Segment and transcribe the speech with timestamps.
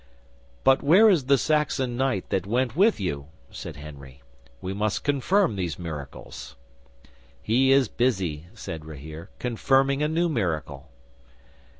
[0.63, 4.23] ]'"But where is the Saxon knight that went with you?" said Henry.
[4.59, 6.55] "He must confirm these miracles."
[7.39, 10.89] '"He is busy," said Rahere, "confirming a new miracle."